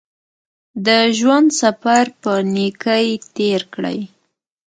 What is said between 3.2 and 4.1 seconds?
تېر کړئ.